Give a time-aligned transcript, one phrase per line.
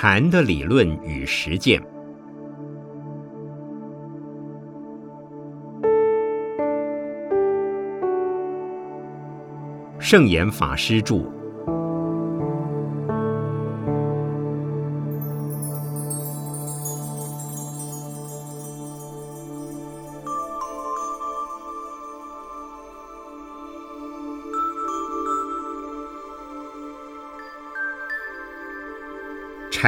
[0.00, 1.82] 禅的理论与实践。
[9.98, 11.37] 圣严法师著。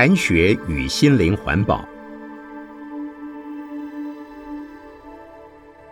[0.02, 1.86] 禅学与心灵环保。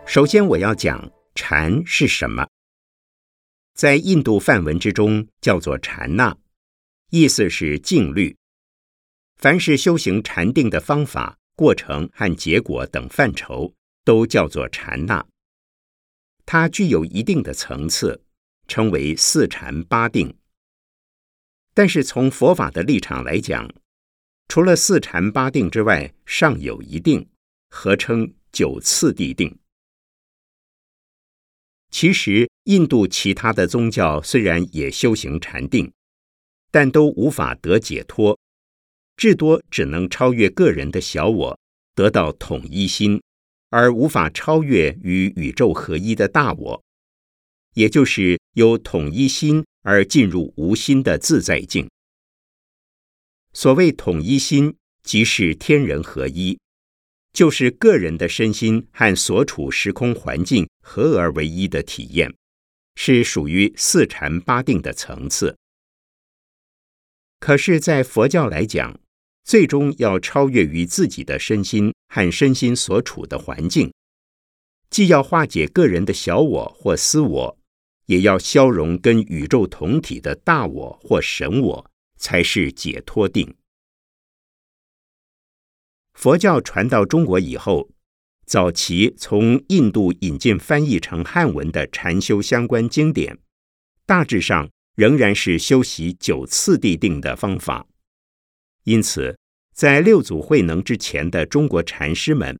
[0.07, 2.47] 首先，我要讲禅是什么。
[3.75, 6.35] 在印度梵文之中，叫做禅那，
[7.11, 8.35] 意思是静虑。
[9.37, 15.23] 凡是修行禅定的方法、过程和结果等范畴，都叫做禅那。
[16.47, 18.23] 它具有一定的层次，
[18.67, 20.35] 称为四禅八定。
[21.75, 23.71] 但是从佛法的立场来讲，
[24.49, 27.29] 除了四禅八定之外，尚有一定，
[27.69, 29.59] 合称九次第定。
[31.91, 35.91] 其实，印度其他的宗教虽然也修行禅定，
[36.71, 38.39] 但都无法得解脱，
[39.15, 41.59] 至多只能超越个人的小我，
[41.93, 43.21] 得到统一心，
[43.69, 46.83] 而无法超越与宇宙合一的大我，
[47.75, 51.87] 也就是有统一心而进入无心的自在境。
[53.61, 56.57] 所谓统一心，即是天人合一，
[57.33, 62.33] 就是个人的身心和所处时空环境合而为一的体验，
[62.95, 65.57] 是属于四禅八定的层次。
[67.41, 68.97] 可是，在佛教来讲，
[69.43, 73.91] 最终要超越于自己的身心和身心所处的环境，
[74.89, 77.57] 既要化解个人的小我或私我，
[78.05, 81.91] 也要消融跟宇宙同体的大我或神我。
[82.19, 83.55] 才是解脱定。
[86.13, 87.89] 佛教传到中国以后，
[88.45, 93.39] 早期从印度引进翻译成汉文的禅修相关经典，
[94.05, 97.87] 大致上仍然是修习九次第定的方法。
[98.83, 99.37] 因此，
[99.73, 102.59] 在六祖慧能之前的中国禅师们，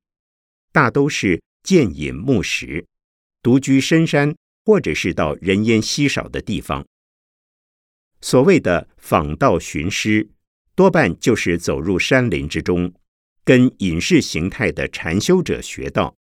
[0.71, 2.87] 大都是渐隐木石，
[3.41, 4.33] 独居深山，
[4.63, 6.85] 或者是到人烟稀少的地方。
[8.21, 10.29] 所谓的访道寻师，
[10.75, 12.93] 多半就是走入山林之中，
[13.43, 16.15] 跟隐士形态的禅修者学道。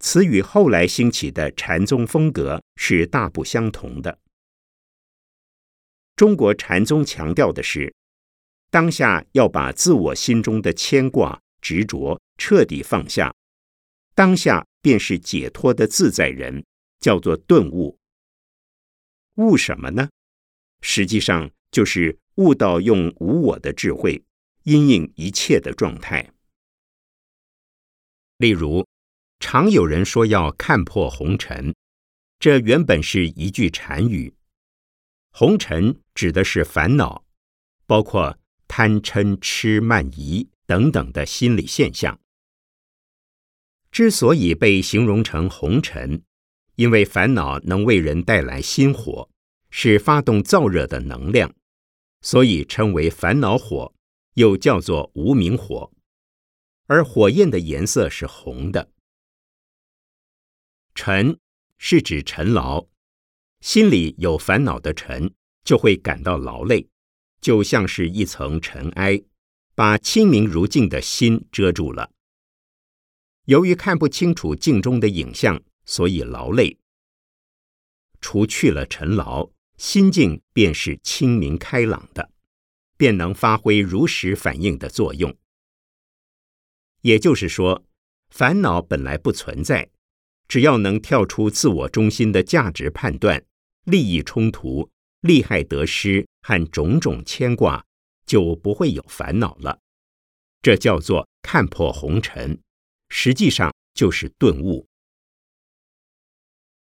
[0.00, 4.20] 此与后来兴起的禅宗风格是大不相同的。
[6.14, 7.92] 中国禅宗强调的是，
[8.70, 13.34] 当下要把自我心中的牵挂、执着彻底放下，
[14.14, 16.64] 当下便是解脱的自在人，
[17.00, 17.98] 叫做顿悟。
[19.34, 20.08] 悟什么呢？
[20.80, 24.22] 实际上就是悟到用无我的智慧
[24.62, 26.32] 因应一切的状态。
[28.38, 28.86] 例如，
[29.40, 31.74] 常有人说要看破红尘，
[32.38, 34.34] 这原本是一句禅语。
[35.30, 37.24] 红尘指的是烦恼，
[37.86, 42.20] 包括贪嗔痴慢疑等等的心理现象。
[43.90, 46.22] 之所以被形容成红尘，
[46.76, 49.28] 因为烦恼能为人带来心火。
[49.70, 51.54] 是发动燥热的能量，
[52.22, 53.94] 所以称为烦恼火，
[54.34, 55.92] 又叫做无名火。
[56.86, 58.90] 而火焰的颜色是红的。
[60.94, 61.38] 尘
[61.76, 62.86] 是指尘劳，
[63.60, 66.88] 心里有烦恼的尘就会感到劳累，
[67.40, 69.22] 就像是一层尘埃，
[69.74, 72.10] 把清明如镜的心遮住了。
[73.44, 76.78] 由于看不清楚镜中的影像，所以劳累。
[78.20, 79.50] 除去了尘劳。
[79.78, 82.32] 心境便是清明开朗的，
[82.96, 85.34] 便能发挥如实反应的作用。
[87.02, 87.84] 也就是说，
[88.28, 89.88] 烦恼本来不存在，
[90.48, 93.44] 只要能跳出自我中心的价值判断、
[93.84, 97.86] 利益冲突、利害得失和种种牵挂，
[98.26, 99.78] 就不会有烦恼了。
[100.60, 102.60] 这叫做看破红尘，
[103.10, 104.88] 实际上就是顿悟。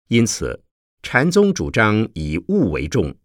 [0.10, 0.62] 因此。
[1.04, 3.16] 禅宗主张以悟为重，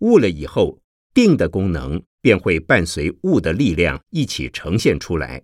[0.00, 0.78] 悟了以后，
[1.14, 5.42] 定的功能便会伴随悟的力量一起呈现出来。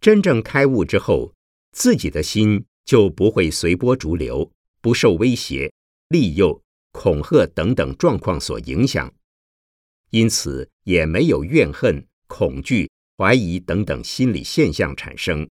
[0.00, 1.34] 真正开悟之后，
[1.72, 4.50] 自己的心就不会随波逐流，
[4.80, 5.72] 不受威胁、
[6.08, 6.62] 利诱、
[6.92, 9.12] 恐吓等等状况所影响，
[10.10, 15.48] 因此也没有怨恨、恐惧、怀疑等等心理现象产生。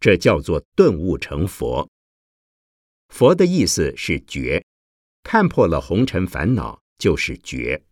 [0.00, 1.88] 这叫做顿悟成佛。
[3.16, 4.64] 佛的意思是觉，
[5.22, 7.84] 看破了红尘烦恼就是觉。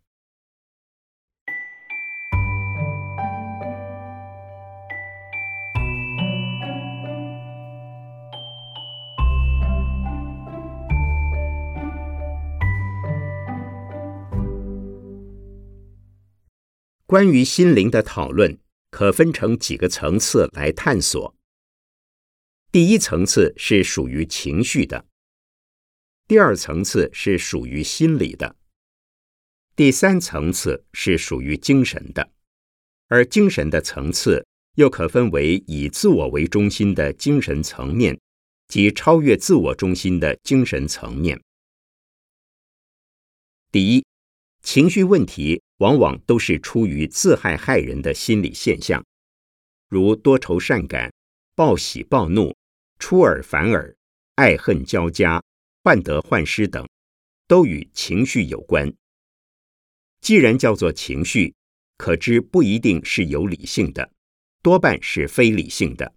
[17.07, 18.59] 关于心灵的讨论
[18.91, 21.37] 可分成几个层次来探索。
[22.73, 25.12] 第一层次是属于情绪的。
[26.33, 28.57] 第二层次是属于心理的，
[29.77, 32.31] 第三层次是属于精神的，
[33.09, 34.47] 而精神的层次
[34.77, 38.19] 又可分为以自我为中心的精神层面
[38.67, 41.39] 及超越自我中心的精神层面。
[43.71, 44.03] 第一，
[44.63, 49.05] 情绪问题往往都是出于自害害人的心理现象，
[49.91, 51.13] 如多愁善感、
[51.55, 52.57] 暴喜暴怒。
[52.99, 53.95] 出尔反尔、
[54.37, 55.43] 爱恨交加、
[55.83, 56.89] 患得患失等，
[57.49, 58.93] 都与情绪有关。
[60.21, 61.55] 既然叫做情绪，
[61.99, 64.13] 可知不一定是有理性的，
[64.63, 66.15] 多半是非理性的。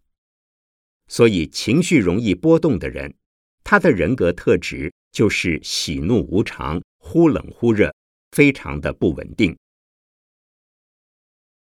[1.07, 3.15] 所以，情绪容易波动的人，
[3.63, 7.93] 他的人格特质就是喜怒无常、忽冷忽热，
[8.31, 9.57] 非常的不稳定。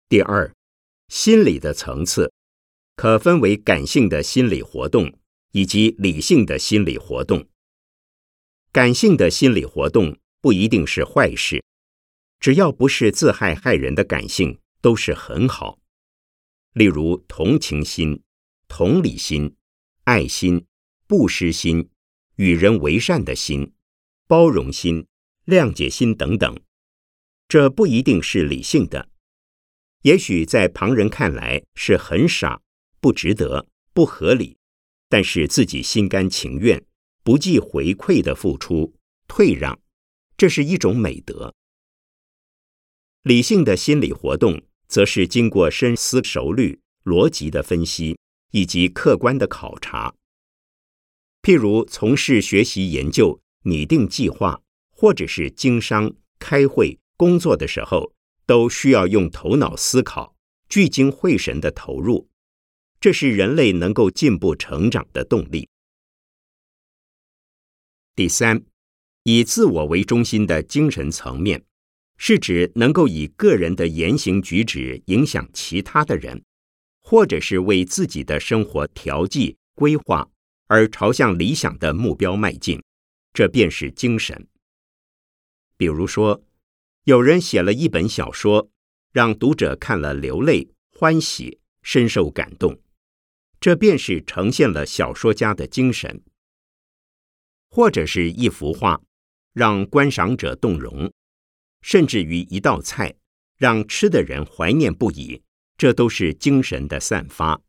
[0.08, 0.52] 第二，
[1.08, 2.32] 心理的层次。
[2.96, 5.12] 可分为感性的心理活动
[5.50, 7.44] 以及理性的心理活动。
[8.74, 11.62] 感性的心理活动不一定是坏事，
[12.40, 15.78] 只要不是自害害人的感性，都是很好。
[16.72, 18.24] 例如同情心、
[18.66, 19.54] 同理心、
[20.02, 20.66] 爱心、
[21.06, 21.88] 不失心、
[22.34, 23.72] 与人为善的心、
[24.26, 25.06] 包容心、
[25.46, 26.60] 谅解心等等，
[27.46, 29.08] 这不一定是理性的，
[30.02, 32.60] 也许在旁人看来是很傻。
[33.00, 34.56] 不值得，不合理，
[35.08, 36.84] 但是自己心甘情愿、
[37.24, 38.94] 不计回馈的付出、
[39.26, 39.80] 退让，
[40.36, 41.54] 这是一种美德。
[43.22, 48.18] 理性的心理活动，则是经过深思熟虑、逻辑的分析
[48.50, 50.14] 以及客观的考察。
[51.40, 54.60] 譬如从事学习研究、拟定计划，
[54.90, 58.12] 或者是经商、开会、工作的时候，
[58.44, 60.36] 都需要用头脑思考，
[60.68, 62.28] 聚精会神的投入。
[63.00, 65.66] 这是人类能够进步成长的动力。
[68.16, 68.64] 第三，
[69.24, 71.64] 以自我为中心的精神层面，
[72.16, 76.44] 是指能够以个人的言行举止影响其他的人，
[77.02, 80.30] 或者是为自己的生活调剂规划
[80.68, 82.80] 而朝向理想的目标迈进，
[83.32, 84.46] 这便是精神。
[85.76, 86.44] 比如说，
[87.02, 88.70] 有人写了一本小说，
[89.12, 92.78] 让读者看了流泪、欢喜、深受感动。
[93.58, 96.22] 这便是呈现了小说家的精神，
[97.74, 99.02] 或者是一幅画，
[99.52, 101.12] 让观赏者动容，
[101.82, 103.16] 甚至于一道菜，
[103.56, 105.42] 让吃的人怀念不已，
[105.76, 107.60] 这都是精神的散发。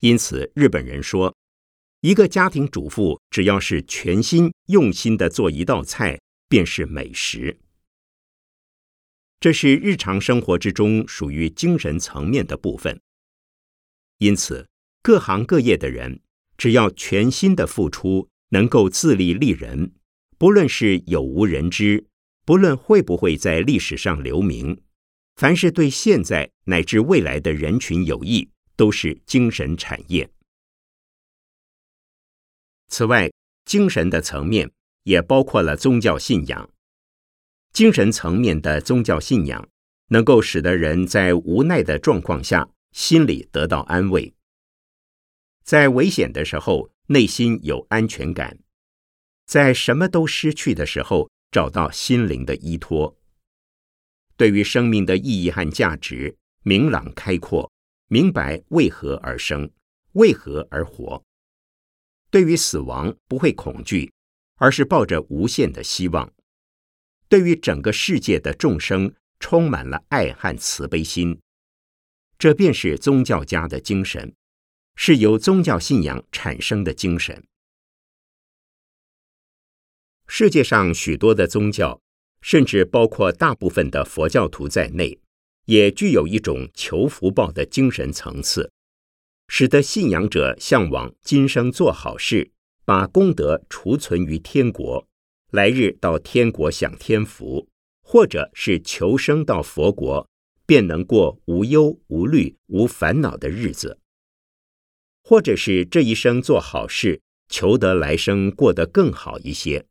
[0.00, 1.34] 因此，日本人说，
[2.02, 7.58] 一个家庭主妇只要是全心用心的做一道菜，便是美食。
[9.40, 13.00] 这是日常生活之中属于精神层面的部分。
[14.18, 14.68] 因此，
[15.00, 16.20] 各行各业的人，
[16.56, 19.92] 只要全心的付出，能够自立立人，
[20.38, 22.06] 不论是有无人知，
[22.44, 24.80] 不论会不会在历史上留名，
[25.36, 30.30] 凡是对现在乃至未来的人群有益，都是精神产业。
[32.88, 33.30] 此外，
[33.64, 34.70] 精神的层面
[35.02, 36.70] 也包括了宗教信仰。
[37.72, 39.68] 精神层面的宗教信仰，
[40.08, 42.68] 能够使得人在无奈的状况下。
[42.92, 44.32] 心里得到安慰，
[45.66, 48.56] 在危险的时候，内心有安全感；
[49.46, 53.18] 在什么都失去的时候，找到心灵的依托。
[54.36, 57.68] 对于生命的意义和价值，明朗开阔，
[58.06, 59.68] 明白为何而生，
[60.12, 61.20] 为何而活。
[62.30, 64.12] 对于死亡，不会恐惧，
[64.58, 66.32] 而是抱着无限的希望。
[67.28, 71.40] 对于整个世界的众生，充满了爱和慈悲心。
[72.38, 74.32] 这便是宗教家的精神，
[74.96, 77.44] 是由宗教信仰产生的精神。
[80.26, 82.00] 世界上许多的宗教，
[82.40, 85.20] 甚至包括大部分的佛教徒在内，
[85.66, 88.72] 也具有一种求福报的精神层次，
[89.46, 92.50] 使得信仰者向往今生做好事，
[92.84, 95.06] 把功德储存于天国，
[95.52, 97.68] 来日到天国享天福，
[98.02, 100.28] 或者是求生到佛国。
[100.68, 104.00] 便能过无忧无虑、无烦恼的日子，
[105.28, 109.84] 或者是这一生做好事，求得来生过得更好一些；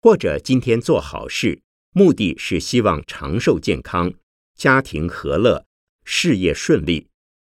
[0.00, 1.60] 或者今天做好事，
[1.92, 4.14] 目的是希望长寿健康、
[4.54, 5.66] 家庭和乐、
[6.04, 7.08] 事业顺利、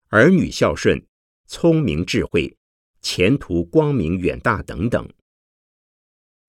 [0.07, 1.05] 儿女孝顺、
[1.45, 2.57] 聪明智慧、
[2.99, 5.07] 前途光明远大等等。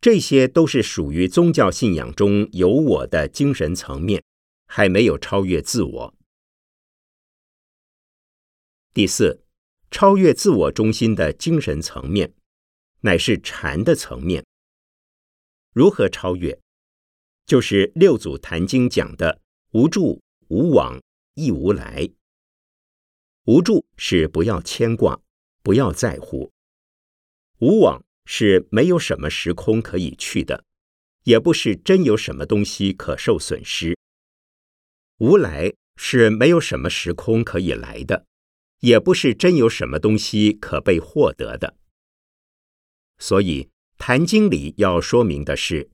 [0.01, 4.25] 这些都是属于宗教信仰中有我的精神层面。
[4.75, 6.15] 还没有超越自我。
[8.95, 9.42] 第四，
[9.93, 12.33] 超越自我中心的精神层面，
[13.03, 14.43] 乃是禅的层面。
[15.75, 16.59] 如何超越？
[17.45, 20.99] 就是六祖坛经讲的“无住、无往、
[21.35, 22.09] 亦无来”。
[23.45, 25.21] 无住是不要牵挂，
[25.63, 26.51] 不要在乎；
[27.59, 30.65] 无往是没有什么时空可以去的，
[31.25, 33.95] 也不是真有什么东西可受损失；
[35.19, 38.25] 无来是没有什么时空可以来的。
[38.83, 41.77] 也不是真有什么东西可被获得的，
[43.17, 43.65] 所以
[43.97, 45.89] 《坛经》里要说明的是：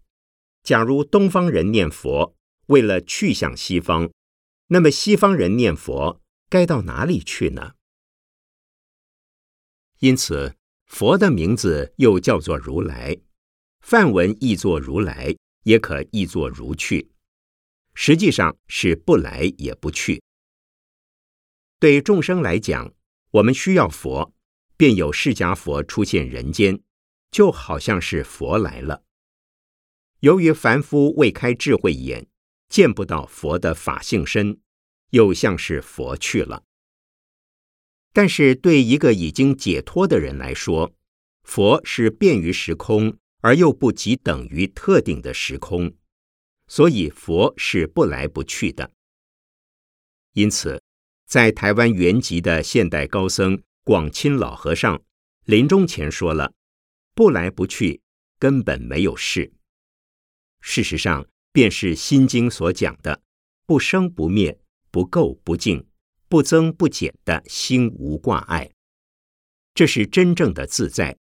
[0.62, 2.34] 假如东方人念佛
[2.68, 4.10] 为了去向西方，
[4.68, 7.74] 那么西方人念佛该到哪里去呢？
[9.98, 13.18] 因此，佛的名字又叫做如来，
[13.80, 17.10] 梵文译作如来，也可译作如去，
[17.92, 20.22] 实际上是不来也不去。
[21.80, 22.92] 对众生来讲，
[23.30, 24.34] 我们需要佛，
[24.76, 26.80] 便有释迦佛出现人间，
[27.30, 29.04] 就好像是佛来了。
[30.18, 32.26] 由于凡夫未开智慧眼，
[32.68, 34.58] 见不到佛的法性身，
[35.10, 36.64] 又像是佛去了。
[38.12, 40.92] 但是对一个已经解脱的人来说，
[41.44, 45.94] 佛是便于时空，而又不及等于特定的时空，
[46.66, 48.90] 所以佛是不来不去的。
[50.32, 50.82] 因此。
[51.28, 55.02] 在台湾原籍的现代高僧广钦老和尚
[55.44, 56.54] 临终前说了
[57.14, 58.00] ：“不来不去，
[58.38, 59.52] 根本没有事。
[60.62, 63.20] 事实上，便是《心经》所讲的
[63.66, 64.58] ‘不生不灭、
[64.90, 65.86] 不垢不净、
[66.30, 68.70] 不增不减’的心无挂碍。
[69.74, 71.18] 这是真正的自在，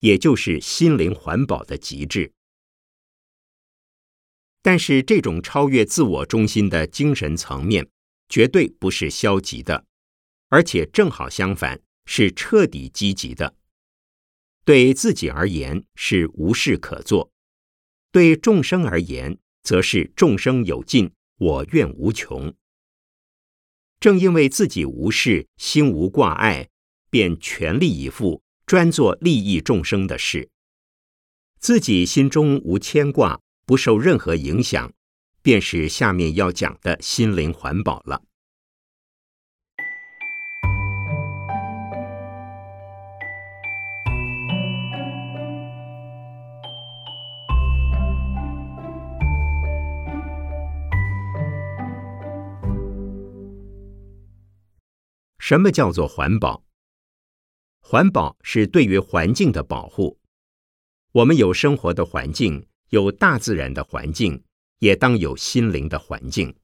[0.00, 2.32] 也就是心灵环保的极致。
[4.60, 7.88] 但是，这种超越自我中心的精神层面。”
[8.28, 9.86] 绝对不是消极的，
[10.48, 13.54] 而且正好相反，是彻底积极的。
[14.64, 17.30] 对自己而言是无事可做，
[18.10, 22.52] 对众生而言则是众生有尽，我愿无穷。
[24.00, 26.68] 正因为自己无事，心无挂碍，
[27.10, 30.50] 便全力以赴，专做利益众生的事。
[31.58, 34.92] 自己心中无牵挂，不受任何影响。
[35.46, 38.20] 便是下面要讲的心灵环保了。
[55.38, 56.64] 什么叫做环保？
[57.78, 60.18] 环保是对于环境的保护。
[61.12, 64.42] 我们有生活的环境，有大自然的环境。
[64.78, 66.54] 也当有心灵的环境。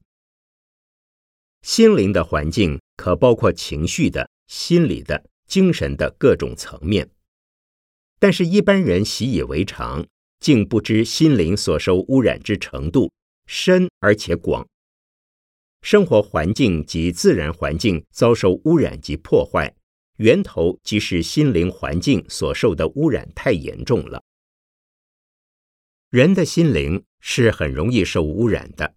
[1.61, 7.09] 心灵的环境可包括情绪的、心理的、精神的各种层面。
[8.19, 10.05] 但是，一般人习以为常，
[10.39, 13.11] 竟不知心灵所受污染之程度
[13.45, 14.67] 深而且广。
[15.81, 19.75] 生活环境及自然环境遭受污染及破坏，
[20.17, 24.23] 源头即是心灵环境所受的污染太严重了。
[26.09, 28.95] 人的心灵是很容易受污染的，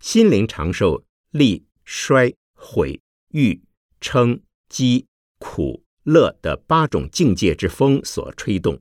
[0.00, 2.98] 心灵常受利、衰、毁、
[3.32, 3.62] 欲、
[4.00, 4.40] 嗔、
[4.70, 5.06] 饥、
[5.38, 8.80] 苦、乐的八种境界之风所吹动，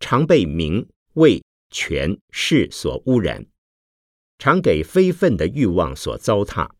[0.00, 3.46] 常被名、位、权、势所污染，
[4.36, 6.70] 常给非分的欲望所糟蹋，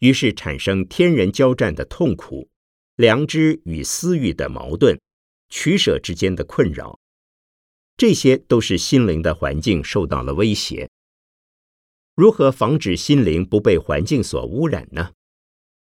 [0.00, 2.50] 于是产生天人交战的痛苦，
[2.96, 4.98] 良知与私欲的矛盾，
[5.48, 6.98] 取舍之间的困扰。
[7.96, 10.90] 这些都是心灵的环境受到了威胁。
[12.14, 15.12] 如何防止心灵不被环境所污染呢？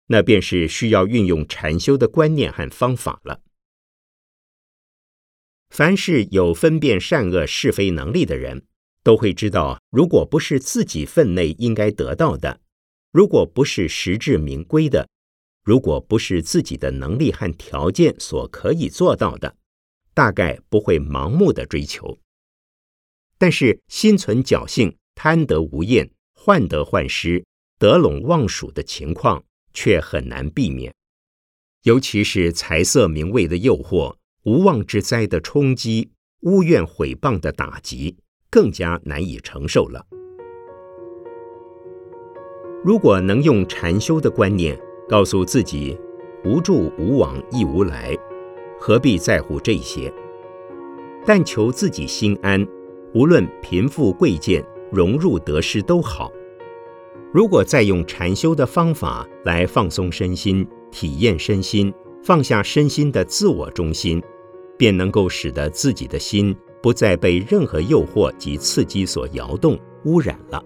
[0.08, 3.42] 那便是需要运用禅修的观念和方法了。
[5.70, 8.66] 凡是有分辨善恶是非能力的人，
[9.02, 12.62] 都会知道，如果不是自己分内应该得到的，
[13.12, 15.08] 如果不是实至名归的，
[15.64, 19.56] 如果不是自己的能力和条件所可以做到的。
[20.14, 22.20] 大概不会盲目的追求，
[23.38, 27.44] 但是心存侥幸、贪得无厌、患得患失、
[27.80, 29.44] 得陇望蜀的情况
[29.74, 30.94] 却很难避免。
[31.84, 38.16] 尤其是财色名位的诱惑、无妄之灾的冲击、污怨毁谤的打击，
[38.50, 40.06] 更加难以承受了。
[42.86, 44.80] 如果能用禅修的观念
[45.10, 45.98] 告诉自己：
[46.46, 48.16] 无住无往亦无来。
[48.86, 50.14] 何必在乎这些？
[51.26, 52.68] 但求自己心安，
[53.14, 54.62] 无论贫富贵贱、
[54.92, 56.30] 荣辱得失都好。
[57.32, 64.22] 如果再用禅修的方法来放松身心、体验身心、放下身心的自我中心，
[64.78, 70.62] 便能够使得自己的心不再被任何诱惑及刺激所摇动、污染了。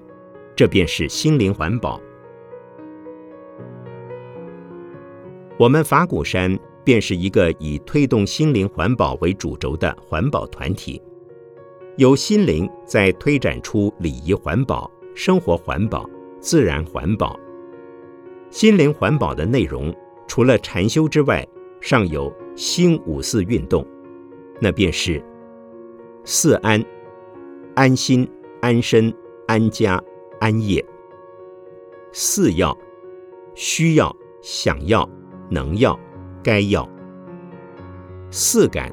[0.55, 2.01] 这便是心灵环保。
[5.59, 6.57] 我们法鼓山
[6.87, 11.01] 便是一个以推动心灵环保为主轴的环保团体，
[11.97, 17.37] 由心灵在推展出礼仪环保、生活环保、自然环保。
[18.49, 19.93] 心灵环保的内容，
[20.29, 21.45] 除了禅修之外，
[21.81, 23.85] 尚有新五四运动，
[24.61, 25.21] 那便是
[26.23, 26.81] 四安：
[27.75, 28.25] 安心、
[28.61, 29.13] 安身、
[29.45, 30.01] 安家。
[30.39, 30.85] 安业，
[32.13, 32.77] 四要：
[33.55, 35.09] 需要、想要、
[35.49, 35.99] 能要、
[36.47, 36.87] 该要。
[38.31, 38.89] 四感：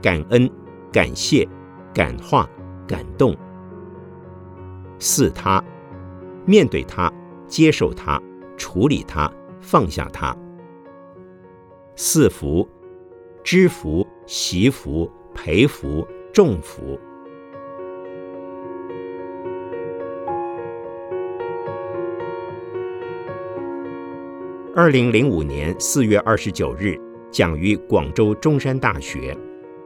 [0.00, 0.48] 感恩、
[0.92, 1.44] 感谢、
[1.92, 2.48] 感化、
[2.86, 3.36] 感动。
[4.96, 5.60] 四他：
[6.46, 7.12] 面对他、
[7.48, 8.22] 接受他、
[8.56, 9.28] 处理他、
[9.60, 10.36] 放下他。
[11.96, 12.68] 四福：
[13.42, 16.96] 知福、惜福、培福、重福。
[24.74, 26.98] 二零零五年四月二十九日，
[27.30, 29.36] 讲于广州中山大学，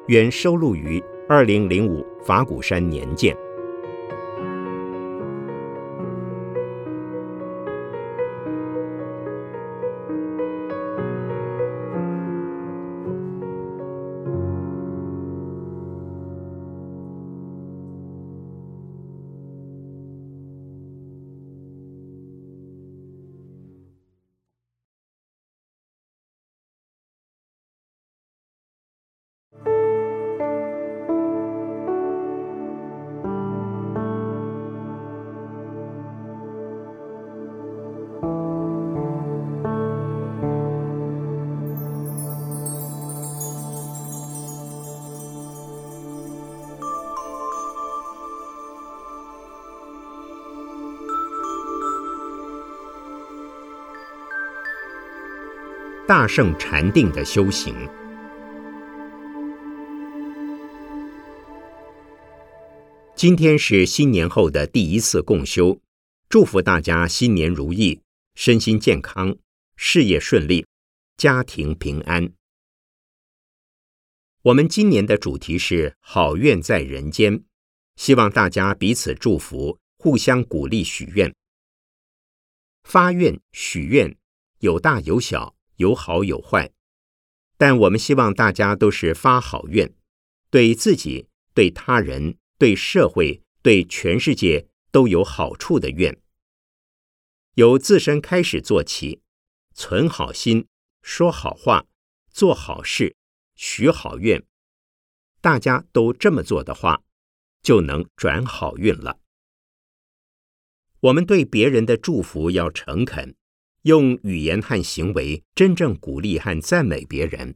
[0.07, 3.37] 原收录于二零零五法鼓山年鉴。
[56.09, 57.75] 大圣禅定的修行。
[63.17, 65.81] 今天是新年后的第一次共修，
[66.29, 68.01] 祝福大家新年如意，
[68.37, 69.37] 身心健康，
[69.75, 70.65] 事业顺利，
[71.17, 72.31] 家庭平安。
[74.43, 77.43] 我们今年的主题是好愿在人间，
[77.97, 81.35] 希望大家彼此祝福，互相鼓励，许愿。
[82.85, 84.17] 发愿许愿
[84.61, 85.56] 有大有小。
[85.77, 86.73] 有好有坏，
[87.57, 89.93] 但我们希望大家都是发好愿，
[90.51, 96.21] 对自己、对他人、对社会、对全世界都有好处的愿。
[97.55, 99.23] 由自身开始做起，
[99.75, 100.67] 存好心，
[101.03, 101.87] 说好话，
[102.31, 103.17] 做好事，
[103.55, 104.45] 许好愿。
[105.41, 107.03] 大家都这么做的话，
[107.63, 109.21] 就能转好运了。
[111.01, 113.37] 我们对别人的祝福要诚恳。
[113.87, 117.55] 用语言和行为真正鼓励和赞美别人，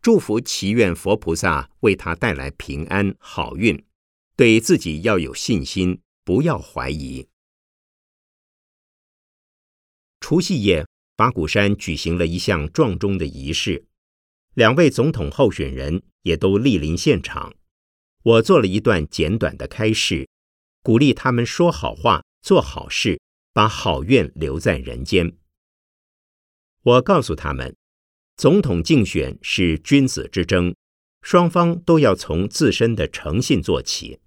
[0.00, 3.84] 祝福祈愿佛菩萨为他带来平安好运，
[4.36, 7.28] 对自己要有信心，不要怀疑。
[10.18, 10.86] 除夕夜，
[11.18, 13.84] 法鼓山举行了一项庄重的仪式，
[14.54, 17.54] 两位总统候选人也都莅临现场。
[18.22, 20.26] 我做了一段简短的开示，
[20.82, 23.20] 鼓励他们说好话，做好事。
[23.54, 25.38] 把好愿留在人间。
[26.82, 27.74] 我告诉他们，
[28.36, 30.74] 总统竞选是君子之争，
[31.22, 34.20] 双方都要从自身的诚信做起。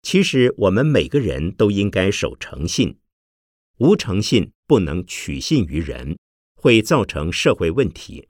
[0.00, 2.98] 其实我们每个人都应该守诚信，
[3.78, 6.16] 无诚信不能取信于人，
[6.54, 8.28] 会造成社会问题。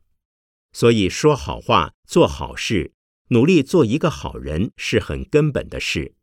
[0.72, 2.92] 所以说好话，做好事，
[3.28, 6.14] 努力做一个好人是很根本的事。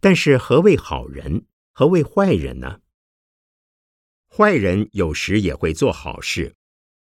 [0.00, 1.46] 但是何谓好人？
[1.76, 2.80] 何谓坏人呢？
[4.28, 6.54] 坏人有时也会做好事，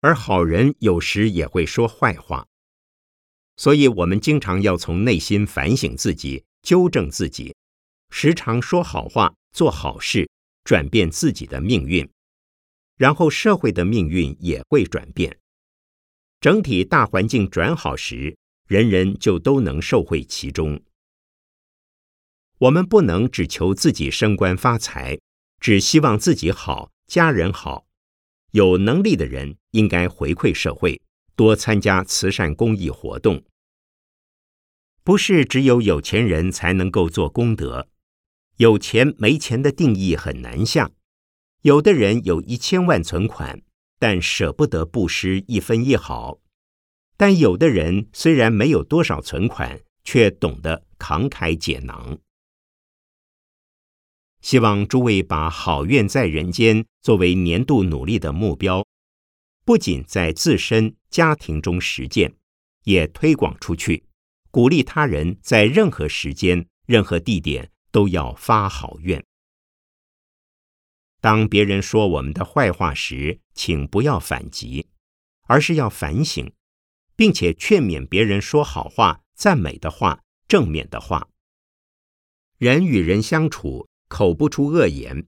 [0.00, 2.46] 而好人有时也会说坏话。
[3.56, 7.56] 所以，我们经常要从内心反省自己，纠正自己，
[8.10, 10.30] 时常说好话，做好事，
[10.62, 12.08] 转变自己的命运，
[12.96, 15.36] 然后社会的命运也会转变。
[16.40, 18.36] 整体大环境转好时，
[18.68, 20.80] 人人就都能受惠其中。
[22.62, 25.18] 我们不能只求自己升官发财，
[25.58, 27.86] 只希望自己好、家人好。
[28.52, 31.00] 有能力的人应该回馈社会，
[31.34, 33.42] 多参加慈善公益活动。
[35.02, 37.88] 不是只有有钱人才能够做功德，
[38.58, 40.92] 有钱没钱的定义很难下。
[41.62, 43.60] 有的人有一千万存款，
[43.98, 46.38] 但舍不得布施一分一毫；
[47.16, 52.18] 但有的人虽然没有多少存款，却懂得慷慨解囊。
[54.42, 58.84] 希望诸位把好愿在人间作为年度努力的目标，
[59.64, 62.34] 不仅在自身家庭中实践，
[62.82, 64.04] 也推广出去，
[64.50, 69.24] 鼓励他人在任何时间、任何地点都要发好愿。
[71.20, 74.88] 当别人说我们的坏话时，请不要反击，
[75.42, 76.52] 而是要反省，
[77.14, 81.28] 并且劝勉别人说好话、赞美的话、正面的话。
[82.58, 83.88] 人与人相处。
[84.12, 85.26] 口不出恶言，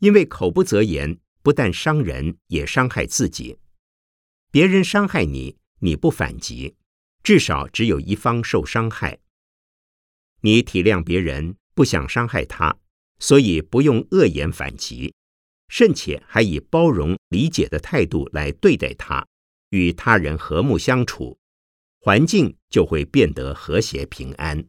[0.00, 3.56] 因为口不择言，不但伤人，也伤害自己。
[4.50, 6.76] 别人伤害你，你不反击，
[7.22, 9.20] 至少只有一方受伤害。
[10.42, 12.76] 你体谅别人，不想伤害他，
[13.18, 15.14] 所以不用恶言反击，
[15.68, 19.26] 甚且还以包容理解的态度来对待他，
[19.70, 21.38] 与他人和睦相处，
[22.02, 24.68] 环境就会变得和谐平安。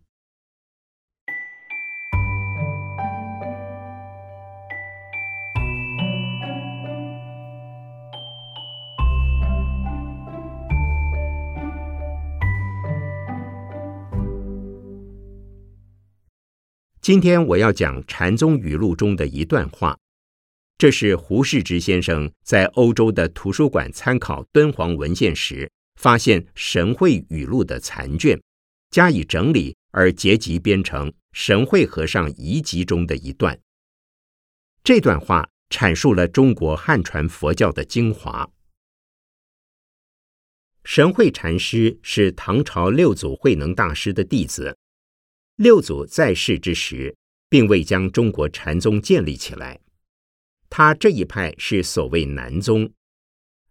[17.01, 19.97] 今天我要讲禅宗语录中的一段话，
[20.77, 28.39] 这是胡适之先生在欧洲的图书馆参考敦煌文献时，发现神会语录的残卷，
[28.91, 33.59] 加以整理而结集编成《神会和尚遗集》中的一段。
[34.83, 38.47] 这段话阐述了中国汉传佛教的精华。
[40.83, 44.77] 神会禅师是唐朝六祖慧能大师的弟子。
[45.61, 47.15] 六祖在世之时，
[47.47, 49.79] 并未将中国禅宗建立起来。
[50.71, 52.91] 他这一派是所谓南宗，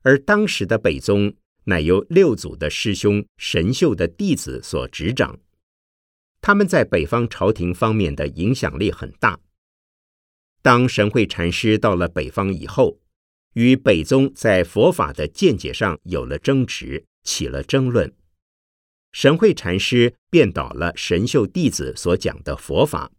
[0.03, 5.37] 而当时的北宗乃由六祖的师兄神秀的弟子所执掌。
[6.41, 9.41] 他们在北方朝廷方面的影响力很大。
[10.63, 13.01] 当神会禅师到了北方以后，
[13.55, 18.15] 与北宗在佛法的见解上有了争执，起了争论。
[19.13, 23.11] 神会禅师变倒了神秀弟子所讲的佛法，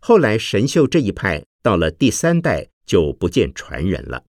[0.00, 4.24] 后来神秀这一派到了第三代就不见传人了。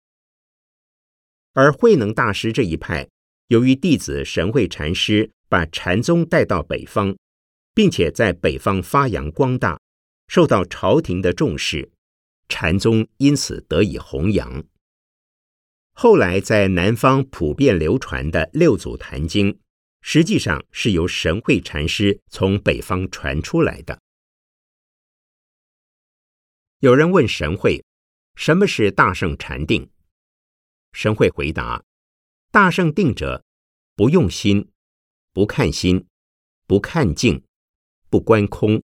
[1.54, 3.10] 而慧能大师这一派，
[3.47, 7.15] 由于弟子神会禅师把禅宗带到北方，
[7.76, 9.80] 并且在北方发扬光大，
[10.28, 11.91] 受到朝廷的重视，
[12.47, 14.63] 禅宗因此得以弘扬。
[15.91, 19.60] 后来在南方普遍流传的六祖坛经。
[20.06, 24.02] 实际上是由神会禅师从北方传出来的。
[26.80, 27.86] 有人问神会
[28.36, 29.89] ：“什么是大圣禅定？”
[30.92, 31.86] 神会回答
[32.52, 33.46] ：“大圣定者，
[33.96, 34.70] 不用心，
[35.32, 36.06] 不看心，
[36.68, 37.42] 不看境，
[38.10, 38.84] 不观空，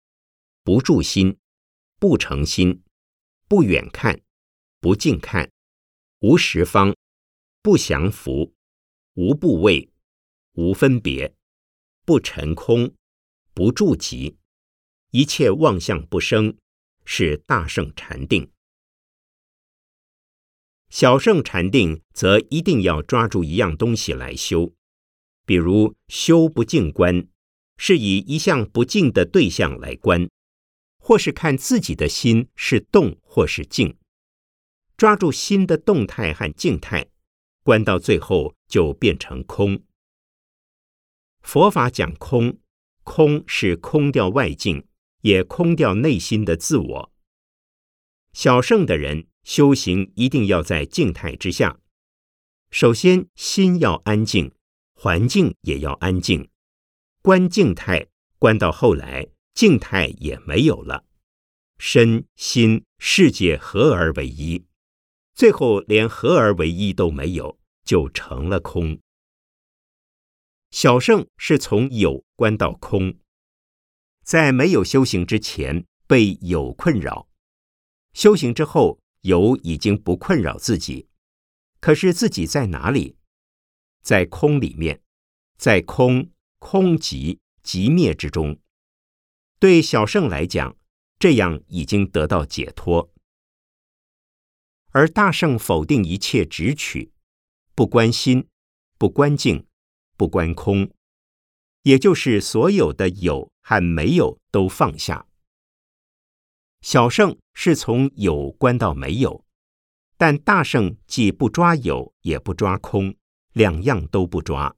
[0.63, 1.39] 不住心，
[1.97, 2.83] 不成心，
[3.47, 4.21] 不远看，
[4.79, 5.51] 不近看，
[6.19, 6.95] 无十方，
[7.63, 8.53] 不降伏，
[9.15, 9.91] 无部位。”
[10.57, 11.35] 无分别，
[12.03, 12.91] 不尘空，
[13.53, 14.37] 不住集，
[15.11, 16.57] 一切妄相不生，
[17.05, 18.51] 是大圣禅定。
[20.89, 24.73] 小圣禅定则一定要抓住一样东西来修，
[25.45, 27.27] 比如修不净观，
[27.77, 30.27] 是以一项不净的对象来观，
[30.97, 33.95] 或是看自己的心是动或是静，
[34.97, 37.05] 抓住心的动态和静态，
[37.61, 39.83] 观到最后就变成空。
[41.47, 42.59] 佛法讲空，
[43.05, 44.85] 空是空掉外境，
[45.21, 47.13] 也空掉内心的自我。
[48.33, 51.79] 小圣的人修行一定要在静态之下，
[52.69, 54.51] 首先心要安静，
[54.93, 56.49] 环境也要安静。
[57.21, 58.07] 观静态，
[58.37, 61.05] 观到后来，静态也没有了，
[61.79, 64.65] 身心世界合而为一，
[65.33, 68.99] 最后连合而为一都没有，就成了空。
[70.71, 73.17] 小圣是从有观到空，
[74.23, 77.29] 在没有修行之前被有困扰，
[78.13, 81.07] 修行之后有已经不困扰自己。
[81.79, 83.17] 可是自己在哪里？
[84.01, 85.01] 在空里面，
[85.57, 88.59] 在空空即即灭之中。
[89.59, 90.75] 对小圣来讲，
[91.17, 93.13] 这样已经得到解脱。
[94.91, 97.13] 而大圣否定一切执取，
[97.73, 98.47] 不关心，
[98.97, 99.65] 不关境。
[100.17, 100.91] 不观空，
[101.83, 105.27] 也就是所有的有和没有都放下。
[106.81, 109.45] 小圣是从有关到没有，
[110.17, 113.15] 但大圣既不抓有，也不抓空，
[113.53, 114.75] 两样都不抓。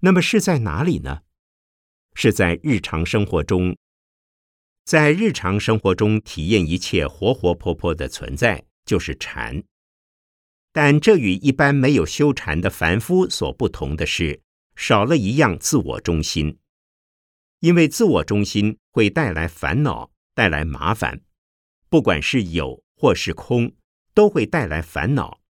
[0.00, 1.22] 那么是在哪里呢？
[2.14, 3.76] 是在日常生活中，
[4.84, 9.62] 在日常生活中体验一切活活泼泼的存在，就是禅。
[10.76, 14.42] 但这与一般没有修禅的凡夫所不同的是，
[14.74, 16.58] 少了一样自我中心。
[17.60, 21.22] 因为自我中心会带来烦恼，带来麻烦，
[21.88, 23.72] 不管是有或是空，
[24.12, 25.40] 都会带来烦恼。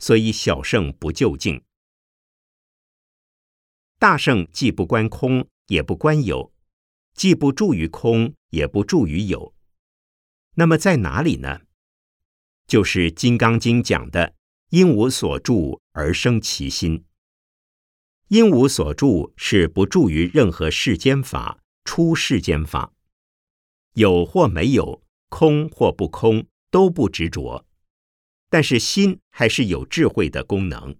[0.00, 1.62] 所以小圣不就近，
[4.00, 6.52] 大圣既不观空，也不观有，
[7.14, 9.54] 既不住于空，也不住于有。
[10.56, 11.60] 那么在哪里呢？
[12.66, 14.34] 就是《金刚经》讲的。
[14.72, 17.04] 因无所住而生其心。
[18.28, 22.94] 因无所住是不住于任何世间法、出世间法，
[23.92, 27.66] 有或没有，空或不空，都不执着。
[28.48, 30.96] 但是心还是有智慧的功能。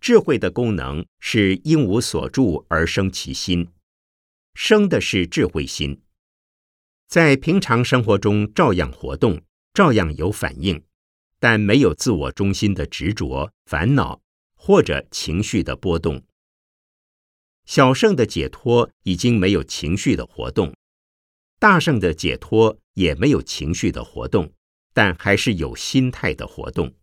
[0.00, 3.66] 智慧的功能是因无所住而生其心，
[4.54, 6.00] 生的是智慧心，
[7.08, 9.42] 在平常生活中照样活动，
[9.74, 10.80] 照样有反应。
[11.38, 14.22] 但没有自我中心的执着、烦恼
[14.54, 16.22] 或者情绪的波动。
[17.64, 20.74] 小圣的解脱已经没有情绪的活动，
[21.58, 24.52] 大圣的解脱也没有情绪的活动，
[24.92, 26.94] 但还是有心态的活动。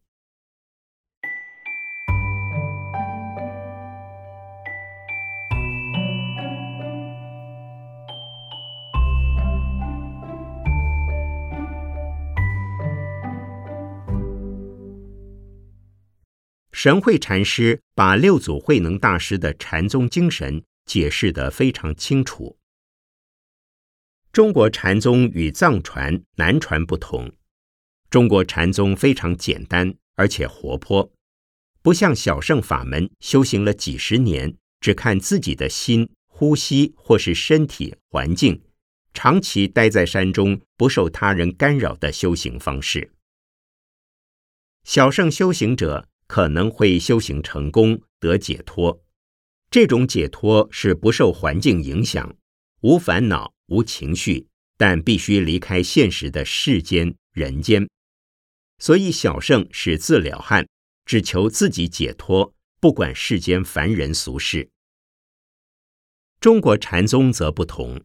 [16.83, 22.57] 神会禅师把六祖慧能大师的禅宗精神解释得非常清楚。
[24.33, 27.31] 中国禅宗与藏传、南传不同，
[28.09, 31.09] 中国禅宗非常简单而且活泼，
[31.81, 38.61] 不像小乘法门修行了几十年，只看自己的心、呼吸或是身体环境，
[39.13, 43.13] 长期待在山中不受他人干扰的修行方式。
[44.83, 46.09] 小乘修行者。
[46.33, 49.03] 可能会修行成功得解脱，
[49.69, 52.35] 这种解脱是不受环境影响，
[52.81, 57.87] 无烦恼无情绪，但必须离开现实的世间人间。
[58.79, 60.67] 所以小圣是自了汉，
[61.05, 64.71] 只求自己解脱，不管世间凡人俗事。
[66.39, 68.01] 中国禅宗则不同，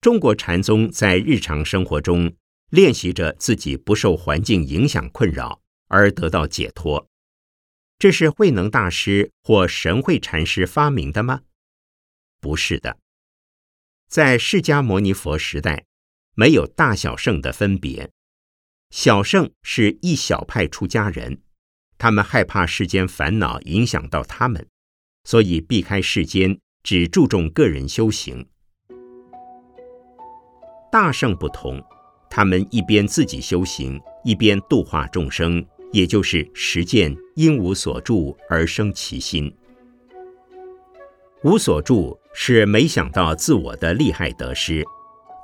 [0.00, 2.34] 中国禅宗在日常生活中
[2.70, 7.06] 练习着自己不受环境影响困扰，而得到解脱。
[8.00, 11.42] 这是慧能大师或神会禅师发明的吗？
[12.40, 12.96] 不是的，
[14.08, 15.84] 在释迦牟尼佛时代，
[16.34, 18.10] 没有大小圣的分别。
[18.88, 21.42] 小圣是一小派出家人，
[21.98, 24.66] 他们害怕世间烦恼影响到他们，
[25.24, 28.48] 所以避开世间，只注重个人修行。
[30.90, 31.84] 大圣不同，
[32.30, 35.62] 他们一边自己修行，一边度化众生。
[35.92, 39.52] 也就是实践因无所住而生其心。
[41.42, 44.84] 无所住是没想到自我的利害得失，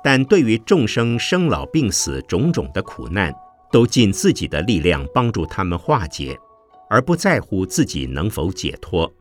[0.03, 3.33] 但对于众生生老病死种种的苦难，
[3.71, 6.37] 都尽自己的力量帮助他们化解，
[6.89, 9.11] 而不在乎自己能否解脱。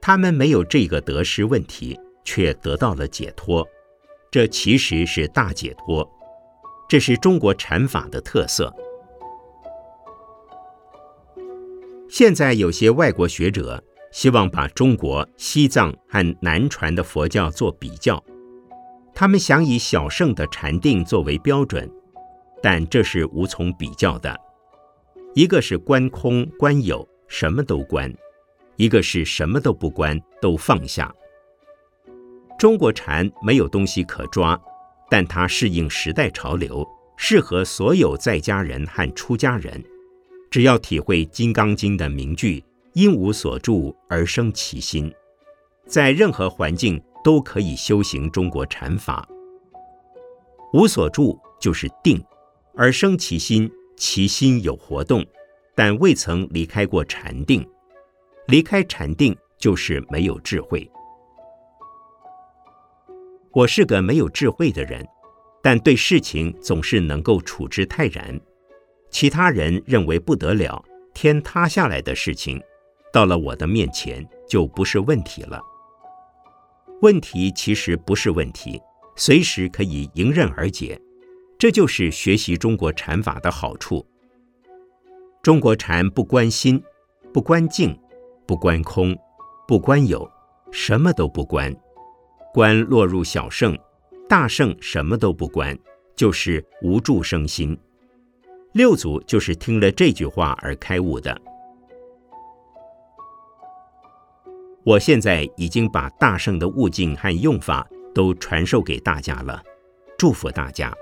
[0.00, 3.66] 他们没有这个得失问题，却得到了解脱，
[4.30, 6.08] 这其实是大解脱。
[6.88, 8.72] 这是中国禅法的特色。
[12.08, 18.22] 现在有些外国学者希望把中国、西藏和南传的佛教做比较，
[19.12, 21.90] 他们想以小圣的禅定作为标准，
[22.62, 24.34] 但这是无从比较的。
[25.34, 28.10] 一个是观空观有，什么都观；
[28.76, 31.12] 一个是什么都不观，都放下。
[32.58, 34.58] 中国禅没有东西可抓，
[35.10, 36.86] 但它适应时代潮流，
[37.18, 39.84] 适合所有在家人和出家人。
[40.56, 42.64] 只要体会《金刚经》的名句
[42.96, 45.12] “因无所住而生其心”，
[45.86, 49.28] 在任何环境都可以修行中国禅法。
[50.72, 52.24] 无所住就是定，
[52.74, 55.22] 而生其心，其心有活动，
[55.74, 57.62] 但未曾离开过禅定。
[58.46, 60.90] 离开禅定就是没有智慧。
[63.52, 65.06] 我是个没有智慧的人，
[65.62, 68.40] 但对事情总是能够处之泰然。
[69.18, 72.62] 其他人认为不得了、天塌下来的事情，
[73.10, 75.58] 到了我的面前就不是问题了。
[77.00, 78.78] 问题其实不是问题，
[79.16, 81.00] 随时可以迎刃而解。
[81.58, 84.06] 这就是学习中国禅法的好处。
[85.42, 86.84] 中国禅不关心，
[87.32, 87.98] 不关境，
[88.46, 89.16] 不关空，
[89.66, 90.30] 不关有，
[90.70, 91.74] 什么都不关。
[92.52, 93.78] 关落入小圣，
[94.28, 95.74] 大圣什么都不关，
[96.14, 97.74] 就是无住生心。
[98.76, 101.34] 六祖就是听了这句话而开悟的。
[104.84, 109.62] 我现在已经把大圣的悟境和用法都传授给大家了，
[110.18, 110.92] 祝福大家。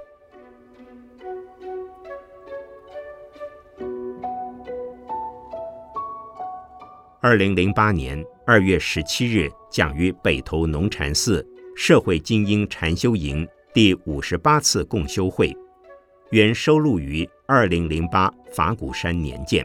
[7.21, 15.53] 二零零八年二月十七日，讲于北投农禅寺社会精英禅修营第五十八次共修会，
[16.35, 19.65] 原收录于二零零八法鼓山年鉴。